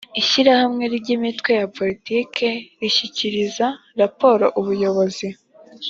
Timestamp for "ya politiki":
1.59-2.47